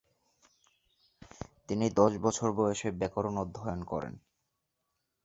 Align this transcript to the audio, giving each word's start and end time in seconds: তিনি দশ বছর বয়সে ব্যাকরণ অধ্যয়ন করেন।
তিনি 1.69 1.85
দশ 1.91 2.11
বছর 2.17 2.49
বয়সে 2.51 2.89
ব্যাকরণ 2.91 3.35
অধ্যয়ন 3.37 3.79
করেন। 3.83 4.13